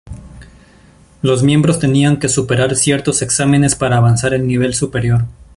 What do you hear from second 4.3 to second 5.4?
al nivel superior.